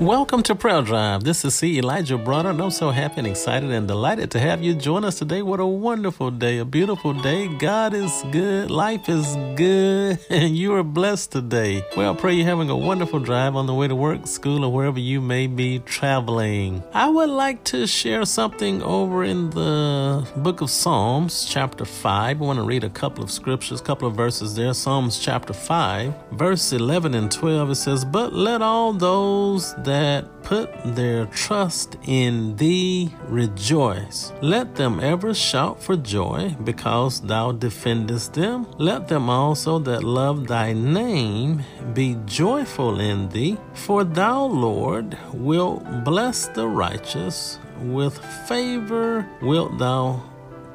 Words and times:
Welcome 0.00 0.42
to 0.44 0.54
Prayer 0.54 0.80
Drive. 0.80 1.24
This 1.24 1.44
is 1.44 1.56
C. 1.56 1.76
Elijah 1.76 2.16
Bronner, 2.16 2.48
and 2.48 2.62
I'm 2.62 2.70
so 2.70 2.88
happy 2.88 3.16
and 3.18 3.26
excited 3.26 3.70
and 3.70 3.86
delighted 3.86 4.30
to 4.30 4.40
have 4.40 4.62
you 4.62 4.72
join 4.72 5.04
us 5.04 5.18
today. 5.18 5.42
What 5.42 5.60
a 5.60 5.66
wonderful 5.66 6.30
day, 6.30 6.56
a 6.56 6.64
beautiful 6.64 7.12
day. 7.12 7.48
God 7.48 7.92
is 7.92 8.24
good, 8.30 8.70
life 8.70 9.10
is 9.10 9.36
good, 9.56 10.18
and 10.30 10.56
you 10.56 10.72
are 10.72 10.82
blessed 10.82 11.32
today. 11.32 11.84
Well, 11.98 12.14
I 12.14 12.16
pray 12.16 12.32
you're 12.32 12.46
having 12.46 12.70
a 12.70 12.76
wonderful 12.78 13.20
drive 13.20 13.56
on 13.56 13.66
the 13.66 13.74
way 13.74 13.88
to 13.88 13.94
work, 13.94 14.26
school, 14.26 14.64
or 14.64 14.72
wherever 14.72 14.98
you 14.98 15.20
may 15.20 15.46
be 15.46 15.80
traveling. 15.80 16.82
I 16.94 17.10
would 17.10 17.28
like 17.28 17.62
to 17.64 17.86
share 17.86 18.24
something 18.24 18.82
over 18.82 19.22
in 19.22 19.50
the 19.50 20.26
book 20.36 20.62
of 20.62 20.70
Psalms, 20.70 21.44
chapter 21.44 21.84
5. 21.84 22.40
I 22.40 22.42
want 22.42 22.58
to 22.58 22.64
read 22.64 22.84
a 22.84 22.88
couple 22.88 23.22
of 23.22 23.30
scriptures, 23.30 23.82
a 23.82 23.84
couple 23.84 24.08
of 24.08 24.16
verses 24.16 24.54
there. 24.54 24.72
Psalms 24.72 25.18
chapter 25.18 25.52
5, 25.52 26.14
verse 26.32 26.72
11 26.72 27.12
and 27.12 27.30
12. 27.30 27.68
It 27.72 27.74
says, 27.74 28.06
But 28.06 28.32
let 28.32 28.62
all 28.62 28.94
those 28.94 29.74
that 29.90 30.44
put 30.44 30.70
their 30.94 31.26
trust 31.26 31.96
in 32.06 32.54
thee 32.54 33.12
rejoice. 33.26 34.32
Let 34.40 34.76
them 34.76 35.00
ever 35.00 35.34
shout 35.34 35.82
for 35.82 35.96
joy 35.96 36.54
because 36.62 37.20
thou 37.20 37.50
defendest 37.50 38.34
them. 38.34 38.68
Let 38.78 39.08
them 39.08 39.28
also 39.28 39.80
that 39.80 40.04
love 40.04 40.46
thy 40.46 40.74
name 40.74 41.64
be 41.92 42.16
joyful 42.24 43.00
in 43.00 43.30
thee. 43.30 43.58
For 43.74 44.04
thou, 44.04 44.44
Lord, 44.44 45.18
wilt 45.32 45.82
bless 46.04 46.46
the 46.46 46.68
righteous. 46.68 47.58
With 47.80 48.16
favor 48.46 49.26
wilt 49.42 49.76
thou 49.78 50.22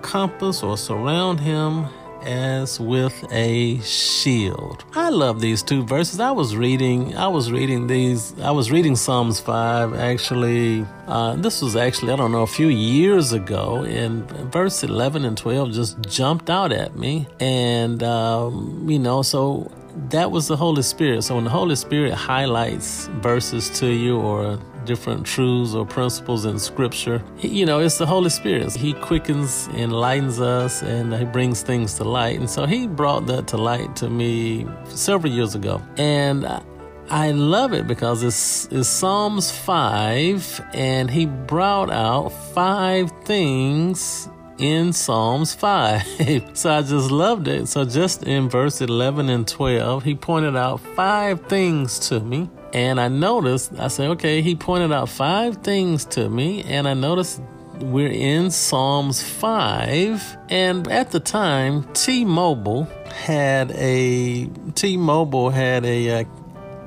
compass 0.00 0.62
or 0.62 0.78
surround 0.78 1.38
him 1.38 1.86
as 2.22 2.80
with 2.80 3.24
a 3.30 3.78
shield. 3.80 4.84
I 4.94 5.10
love 5.10 5.40
these 5.40 5.62
two 5.62 5.82
verses. 5.84 6.20
I 6.20 6.30
was 6.30 6.56
reading, 6.56 7.16
I 7.16 7.28
was 7.28 7.50
reading 7.50 7.86
these, 7.86 8.38
I 8.40 8.50
was 8.50 8.70
reading 8.70 8.96
Psalms 8.96 9.40
5 9.40 9.94
actually. 9.94 10.86
Uh, 11.06 11.36
this 11.36 11.62
was 11.62 11.76
actually, 11.76 12.12
I 12.12 12.16
don't 12.16 12.32
know, 12.32 12.42
a 12.42 12.46
few 12.46 12.68
years 12.68 13.32
ago, 13.32 13.82
and 13.84 14.30
verse 14.52 14.82
11 14.82 15.24
and 15.24 15.36
12 15.36 15.72
just 15.72 16.00
jumped 16.02 16.48
out 16.48 16.72
at 16.72 16.96
me. 16.96 17.26
And, 17.40 18.02
um, 18.02 18.86
you 18.88 18.98
know, 18.98 19.22
so 19.22 19.70
that 20.10 20.30
was 20.30 20.48
the 20.48 20.56
Holy 20.56 20.82
Spirit. 20.82 21.22
So 21.22 21.34
when 21.34 21.44
the 21.44 21.50
Holy 21.50 21.76
Spirit 21.76 22.14
highlights 22.14 23.06
verses 23.20 23.68
to 23.80 23.88
you 23.88 24.18
or 24.18 24.58
different 24.84 25.26
truths 25.26 25.74
or 25.74 25.86
principles 25.86 26.44
in 26.44 26.58
Scripture. 26.58 27.22
You 27.38 27.66
know, 27.66 27.80
it's 27.80 27.98
the 27.98 28.06
Holy 28.06 28.30
Spirit. 28.30 28.72
He 28.72 28.92
quickens, 28.92 29.68
enlightens 29.68 30.40
us, 30.40 30.82
and 30.82 31.14
He 31.14 31.24
brings 31.24 31.62
things 31.62 31.94
to 31.94 32.04
light. 32.04 32.38
And 32.38 32.48
so 32.48 32.66
He 32.66 32.86
brought 32.86 33.26
that 33.26 33.46
to 33.48 33.56
light 33.56 33.96
to 33.96 34.08
me 34.08 34.66
several 34.88 35.32
years 35.32 35.54
ago. 35.54 35.82
And 35.96 36.46
I 37.10 37.32
love 37.32 37.72
it 37.72 37.86
because 37.86 38.22
it's, 38.22 38.66
it's 38.70 38.88
Psalms 38.88 39.50
5, 39.50 40.68
and 40.74 41.10
He 41.10 41.26
brought 41.26 41.90
out 41.90 42.30
five 42.54 43.10
things 43.24 44.28
in 44.58 44.92
Psalms 44.92 45.54
5. 45.54 46.50
so 46.54 46.72
I 46.72 46.82
just 46.82 47.10
loved 47.10 47.48
it. 47.48 47.68
So 47.68 47.84
just 47.84 48.22
in 48.22 48.48
verse 48.48 48.80
11 48.80 49.28
and 49.28 49.46
12, 49.46 50.04
he 50.04 50.14
pointed 50.14 50.56
out 50.56 50.80
five 50.80 51.46
things 51.46 51.98
to 52.08 52.20
me 52.20 52.48
and 52.72 53.00
I 53.00 53.08
noticed, 53.08 53.72
I 53.78 53.88
said, 53.88 54.10
okay, 54.10 54.42
he 54.42 54.54
pointed 54.54 54.92
out 54.92 55.08
five 55.08 55.58
things 55.58 56.04
to 56.06 56.28
me, 56.28 56.62
and 56.62 56.88
I 56.88 56.94
noticed 56.94 57.40
we're 57.80 58.10
in 58.10 58.50
Psalms 58.50 59.22
5. 59.22 60.38
And 60.48 60.88
at 60.88 61.10
the 61.10 61.20
time, 61.20 61.84
T 61.92 62.24
Mobile 62.24 62.84
had 63.12 63.72
a 63.72 64.46
T 64.74 64.96
Mobile 64.96 65.50
had 65.50 65.84
a 65.84 66.20
uh, 66.20 66.24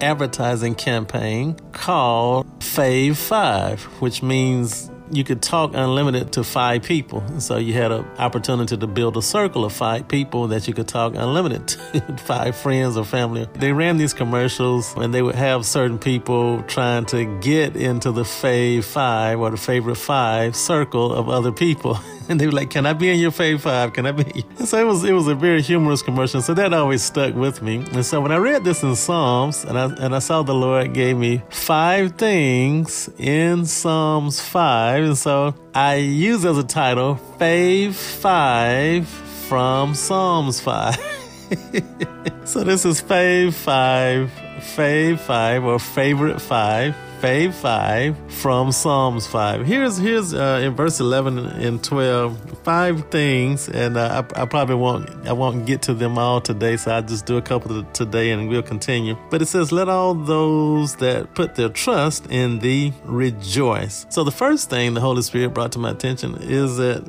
advertising 0.00 0.74
campaign 0.74 1.56
called 1.72 2.46
Fave 2.60 3.16
5, 3.16 3.82
which 4.00 4.22
means 4.22 4.90
you 5.10 5.24
could 5.24 5.42
talk 5.42 5.72
unlimited 5.74 6.32
to 6.32 6.44
five 6.44 6.82
people. 6.82 7.22
So 7.40 7.56
you 7.56 7.72
had 7.72 7.92
an 7.92 8.04
opportunity 8.18 8.76
to 8.76 8.86
build 8.86 9.16
a 9.16 9.22
circle 9.22 9.64
of 9.64 9.72
five 9.72 10.08
people 10.08 10.48
that 10.48 10.66
you 10.66 10.74
could 10.74 10.88
talk 10.88 11.14
unlimited 11.14 11.68
to, 11.68 12.16
five 12.18 12.56
friends 12.56 12.96
or 12.96 13.04
family. 13.04 13.46
They 13.54 13.72
ran 13.72 13.96
these 13.96 14.14
commercials 14.14 14.94
and 14.96 15.12
they 15.12 15.22
would 15.22 15.34
have 15.34 15.64
certain 15.64 15.98
people 15.98 16.62
trying 16.62 17.06
to 17.06 17.24
get 17.40 17.76
into 17.76 18.12
the 18.12 18.22
fave 18.22 18.84
five 18.84 19.38
or 19.38 19.50
the 19.50 19.56
favorite 19.56 19.96
five 19.96 20.56
circle 20.56 21.12
of 21.12 21.28
other 21.28 21.52
people. 21.52 21.98
and 22.28 22.40
they 22.40 22.46
were 22.46 22.52
like, 22.52 22.70
"Can 22.70 22.86
I 22.86 22.92
be 22.92 23.10
in 23.10 23.18
your 23.18 23.30
fave 23.30 23.60
five? 23.60 23.92
Can 23.92 24.06
I 24.06 24.12
be?" 24.12 24.44
And 24.58 24.68
so 24.68 24.78
it 24.78 24.84
was 24.84 25.04
it 25.04 25.12
was 25.12 25.28
a 25.28 25.34
very 25.34 25.62
humorous 25.62 26.02
commercial. 26.02 26.42
So 26.42 26.54
that 26.54 26.72
always 26.72 27.02
stuck 27.02 27.34
with 27.34 27.62
me. 27.62 27.84
And 27.92 28.04
so 28.04 28.20
when 28.20 28.32
I 28.32 28.36
read 28.36 28.64
this 28.64 28.82
in 28.82 28.96
Psalms, 28.96 29.64
and 29.64 29.78
I 29.78 29.84
and 30.04 30.14
I 30.14 30.18
saw 30.18 30.42
the 30.42 30.54
Lord 30.54 30.92
gave 30.94 31.16
me 31.16 31.42
five 31.50 32.16
things 32.16 33.08
in 33.18 33.66
Psalms 33.66 34.40
five, 34.40 35.04
and 35.04 35.18
so 35.18 35.54
I 35.74 35.96
use 35.96 36.44
as 36.44 36.58
a 36.58 36.64
title 36.64 37.18
Fave 37.38 37.94
Five 37.94 39.08
from 39.08 39.94
Psalms 39.94 40.60
five. 40.60 40.96
so 42.44 42.64
this 42.64 42.84
is 42.84 43.00
Fave 43.00 43.54
Five, 43.54 44.32
Fave 44.58 45.20
Five, 45.20 45.64
or 45.64 45.78
Favorite 45.78 46.40
Five 46.40 46.94
Fave 47.20 47.54
5 47.54 48.16
from 48.30 48.70
Psalms 48.70 49.26
5. 49.26 49.66
Here's 49.66 49.96
here's 49.96 50.34
uh, 50.34 50.60
in 50.62 50.74
verse 50.74 51.00
11 51.00 51.38
and 51.38 51.82
12 51.82 52.58
five 52.62 53.10
things 53.10 53.68
and 53.70 53.96
uh, 53.96 54.22
I, 54.34 54.42
I, 54.42 54.44
probably 54.44 54.74
won't 54.74 55.08
I 55.26 55.32
won't 55.32 55.64
get 55.64 55.80
to 55.82 55.94
them 55.94 56.18
all 56.18 56.42
today 56.42 56.76
so 56.76 56.90
I'll 56.90 57.02
just 57.02 57.24
do 57.24 57.38
a 57.38 57.42
couple 57.42 57.82
today 57.94 58.32
and 58.32 58.48
we'll 58.48 58.62
continue. 58.62 59.16
But 59.30 59.40
it 59.40 59.46
says 59.46 59.72
let 59.72 59.88
all 59.88 60.14
those 60.14 60.96
that 60.96 61.34
put 61.34 61.54
their 61.54 61.70
trust 61.70 62.26
in 62.26 62.58
thee 62.58 62.92
rejoice. 63.04 64.04
So 64.10 64.22
the 64.22 64.30
first 64.30 64.68
thing 64.68 64.92
the 64.92 65.00
Holy 65.00 65.22
Spirit 65.22 65.54
brought 65.54 65.72
to 65.72 65.78
my 65.78 65.92
attention 65.92 66.36
is 66.42 66.76
that 66.76 67.02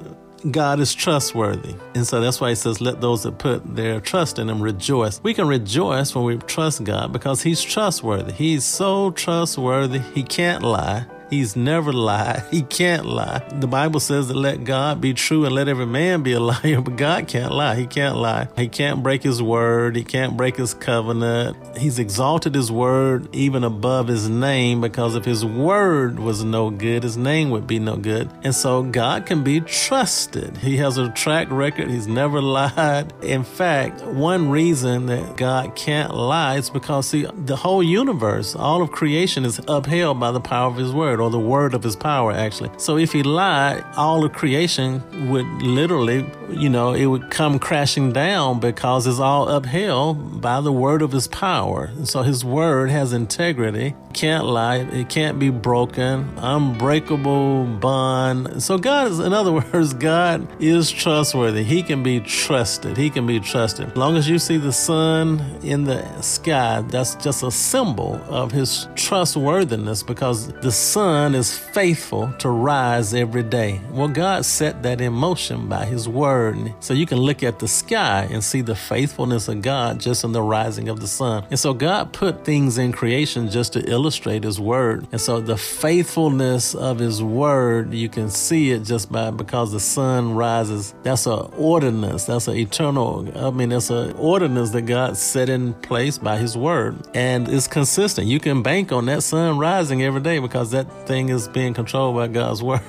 God 0.51 0.79
is 0.79 0.93
trustworthy. 0.93 1.75
And 1.95 2.05
so 2.05 2.21
that's 2.21 2.39
why 2.39 2.49
he 2.49 2.55
says, 2.55 2.79
let 2.79 3.01
those 3.01 3.23
that 3.23 3.37
put 3.37 3.75
their 3.75 3.99
trust 3.99 4.39
in 4.39 4.49
him 4.49 4.61
rejoice. 4.61 5.21
We 5.23 5.33
can 5.33 5.47
rejoice 5.47 6.15
when 6.15 6.23
we 6.23 6.37
trust 6.37 6.83
God 6.83 7.11
because 7.11 7.41
he's 7.41 7.61
trustworthy. 7.61 8.31
He's 8.31 8.63
so 8.63 9.11
trustworthy, 9.11 9.99
he 9.99 10.23
can't 10.23 10.63
lie. 10.63 11.05
He's 11.29 11.55
never 11.55 11.93
lied. 11.93 12.43
He 12.57 12.63
can't 12.63 13.05
lie. 13.05 13.43
The 13.59 13.67
Bible 13.67 13.99
says 13.99 14.29
that 14.29 14.35
let 14.35 14.63
God 14.63 14.99
be 14.99 15.13
true 15.13 15.45
and 15.45 15.53
let 15.53 15.67
every 15.67 15.85
man 15.85 16.23
be 16.23 16.33
a 16.33 16.39
liar, 16.51 16.81
but 16.81 16.95
God 16.95 17.27
can't 17.27 17.53
lie. 17.53 17.75
He 17.75 17.85
can't 17.85 18.17
lie. 18.17 18.47
He 18.57 18.67
can't 18.67 19.03
break 19.03 19.21
his 19.21 19.43
word. 19.43 19.95
He 19.95 20.03
can't 20.03 20.35
break 20.35 20.55
his 20.55 20.73
covenant. 20.73 21.77
He's 21.77 21.99
exalted 21.99 22.55
his 22.55 22.71
word 22.71 23.27
even 23.35 23.63
above 23.63 24.07
his 24.07 24.27
name 24.27 24.81
because 24.81 25.15
if 25.15 25.25
his 25.25 25.45
word 25.45 26.19
was 26.19 26.43
no 26.43 26.71
good, 26.71 27.03
his 27.03 27.15
name 27.17 27.51
would 27.51 27.67
be 27.67 27.77
no 27.79 27.95
good. 27.95 28.29
And 28.43 28.55
so 28.55 28.81
God 28.81 29.25
can 29.25 29.43
be 29.43 29.61
trusted. 29.61 30.57
He 30.57 30.77
has 30.77 30.97
a 30.97 31.11
track 31.11 31.51
record. 31.51 31.89
He's 31.89 32.07
never 32.07 32.41
lied. 32.41 33.13
In 33.21 33.43
fact, 33.43 34.01
one 34.03 34.49
reason 34.49 35.05
that 35.07 35.37
God 35.37 35.75
can't 35.75 36.15
lie 36.15 36.57
is 36.57 36.69
because 36.69 37.09
see, 37.09 37.27
the 37.45 37.55
whole 37.55 37.83
universe, 37.83 38.55
all 38.55 38.81
of 38.81 38.91
creation 38.91 39.45
is 39.45 39.59
upheld 39.67 40.19
by 40.19 40.31
the 40.31 40.39
power 40.39 40.67
of 40.67 40.77
his 40.77 40.91
word 40.91 41.16
word 41.17 41.23
or 41.23 41.29
the 41.29 41.39
word 41.39 41.73
of 41.73 41.83
his 41.83 41.95
power, 41.95 42.31
actually. 42.31 42.69
So 42.77 42.97
if 42.97 43.11
he 43.11 43.23
lied, 43.23 43.83
all 43.95 44.23
of 44.23 44.33
creation 44.33 45.01
would 45.29 45.45
literally, 45.61 46.25
you 46.49 46.69
know, 46.69 46.93
it 46.93 47.05
would 47.05 47.29
come 47.31 47.59
crashing 47.59 48.13
down 48.13 48.59
because 48.59 49.07
it's 49.07 49.19
all 49.19 49.49
upheld 49.49 50.41
by 50.41 50.61
the 50.61 50.71
word 50.71 51.01
of 51.01 51.11
his 51.11 51.27
power. 51.27 51.91
So 52.03 52.21
his 52.21 52.45
word 52.45 52.89
has 52.89 53.13
integrity, 53.13 53.95
can't 54.13 54.45
lie, 54.45 54.77
it 54.77 55.09
can't 55.09 55.39
be 55.39 55.49
broken, 55.49 56.29
unbreakable 56.37 57.65
bond. 57.65 58.61
So 58.63 58.77
God 58.77 59.11
is, 59.11 59.19
in 59.19 59.33
other 59.33 59.51
words, 59.73 59.93
God 59.93 60.47
is 60.61 60.91
trustworthy. 60.91 61.63
He 61.63 61.83
can 61.83 62.03
be 62.03 62.19
trusted. 62.19 62.97
He 62.97 63.09
can 63.09 63.25
be 63.25 63.39
trusted. 63.39 63.91
As 63.91 63.97
long 63.97 64.17
as 64.17 64.29
you 64.29 64.39
see 64.39 64.57
the 64.57 64.73
sun 64.73 65.39
in 65.63 65.83
the 65.83 66.21
sky, 66.21 66.81
that's 66.81 67.15
just 67.15 67.43
a 67.43 67.51
symbol 67.51 68.21
of 68.29 68.51
his 68.51 68.87
trustworthiness 68.95 70.03
because 70.03 70.47
the 70.47 70.71
sun 70.71 71.06
sun 71.07 71.35
is 71.35 71.57
faithful 71.57 72.29
to 72.37 72.49
rise 72.49 73.13
every 73.13 73.41
day. 73.41 73.79
Well, 73.91 74.09
God 74.09 74.43
set 74.43 74.83
that 74.83 74.99
in 74.99 75.13
motion 75.13 75.69
by 75.69 75.85
His 75.85 76.09
Word. 76.09 76.73
So 76.81 76.93
you 76.93 77.05
can 77.05 77.19
look 77.19 77.43
at 77.43 77.59
the 77.59 77.67
sky 77.69 78.27
and 78.29 78.43
see 78.43 78.59
the 78.59 78.75
faithfulness 78.75 79.47
of 79.47 79.61
God 79.61 80.01
just 80.01 80.25
in 80.25 80.33
the 80.33 80.41
rising 80.41 80.89
of 80.89 80.99
the 80.99 81.07
sun. 81.07 81.45
And 81.49 81.57
so 81.57 81.73
God 81.73 82.11
put 82.11 82.43
things 82.43 82.77
in 82.77 82.91
creation 82.91 83.49
just 83.49 83.71
to 83.73 83.89
illustrate 83.89 84.43
His 84.43 84.59
Word. 84.59 85.07
And 85.13 85.21
so 85.21 85.39
the 85.39 85.55
faithfulness 85.55 86.75
of 86.75 86.99
His 86.99 87.23
Word, 87.23 87.93
you 87.93 88.09
can 88.09 88.29
see 88.29 88.71
it 88.71 88.83
just 88.83 89.09
by 89.09 89.31
because 89.31 89.71
the 89.71 89.79
sun 89.79 90.35
rises. 90.35 90.93
That's 91.03 91.25
an 91.25 91.39
ordinance. 91.57 92.25
That's 92.25 92.49
an 92.49 92.57
eternal, 92.57 93.31
I 93.33 93.49
mean, 93.51 93.69
that's 93.69 93.89
an 93.89 94.11
ordinance 94.17 94.71
that 94.71 94.81
God 94.81 95.15
set 95.15 95.47
in 95.47 95.73
place 95.75 96.17
by 96.17 96.37
His 96.37 96.57
Word. 96.57 96.97
And 97.13 97.47
it's 97.47 97.69
consistent. 97.69 98.27
You 98.27 98.41
can 98.41 98.61
bank 98.61 98.91
on 98.91 99.05
that 99.05 99.23
sun 99.23 99.57
rising 99.57 100.03
every 100.03 100.21
day 100.21 100.39
because 100.39 100.71
that 100.71 100.85
thing 101.05 101.29
is 101.29 101.47
being 101.47 101.73
controlled 101.73 102.15
by 102.15 102.27
God's 102.27 102.63
word. 102.63 102.81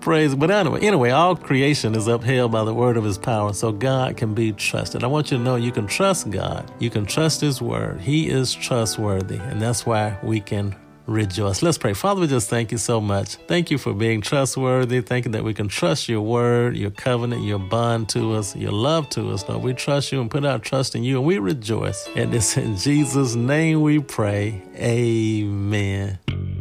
Praise. 0.00 0.34
But 0.34 0.50
anyway, 0.50 0.80
anyway, 0.80 1.10
all 1.10 1.36
creation 1.36 1.94
is 1.94 2.08
upheld 2.08 2.52
by 2.52 2.64
the 2.64 2.74
word 2.74 2.96
of 2.96 3.04
his 3.04 3.18
power, 3.18 3.52
so 3.52 3.72
God 3.72 4.16
can 4.16 4.34
be 4.34 4.52
trusted. 4.52 5.04
I 5.04 5.06
want 5.06 5.30
you 5.30 5.38
to 5.38 5.42
know 5.42 5.56
you 5.56 5.72
can 5.72 5.86
trust 5.86 6.30
God. 6.30 6.70
You 6.78 6.90
can 6.90 7.06
trust 7.06 7.40
his 7.40 7.62
word. 7.62 8.00
He 8.00 8.28
is 8.28 8.52
trustworthy, 8.52 9.36
and 9.36 9.60
that's 9.60 9.86
why 9.86 10.18
we 10.22 10.40
can 10.40 10.74
rejoice. 11.06 11.62
Let's 11.62 11.78
pray. 11.78 11.94
Father, 11.94 12.20
we 12.20 12.26
just 12.26 12.50
thank 12.50 12.70
you 12.70 12.78
so 12.78 13.00
much. 13.00 13.36
Thank 13.46 13.70
you 13.70 13.78
for 13.78 13.94
being 13.94 14.20
trustworthy. 14.20 15.00
Thank 15.00 15.24
you 15.24 15.32
that 15.32 15.42
we 15.42 15.54
can 15.54 15.68
trust 15.68 16.08
your 16.08 16.20
word, 16.20 16.76
your 16.76 16.90
covenant, 16.90 17.42
your 17.42 17.58
bond 17.58 18.08
to 18.10 18.34
us, 18.34 18.54
your 18.54 18.72
love 18.72 19.08
to 19.10 19.30
us, 19.30 19.48
Lord. 19.48 19.62
We 19.62 19.72
trust 19.72 20.12
you 20.12 20.20
and 20.20 20.30
put 20.30 20.44
our 20.44 20.58
trust 20.58 20.94
in 20.94 21.04
you, 21.04 21.16
and 21.18 21.26
we 21.26 21.38
rejoice. 21.38 22.08
And 22.14 22.34
it's 22.34 22.56
in 22.56 22.76
Jesus' 22.76 23.34
name 23.34 23.80
we 23.80 24.00
pray. 24.00 24.62
Amen. 24.76 26.18